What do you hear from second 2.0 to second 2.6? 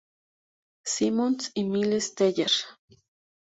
Teller".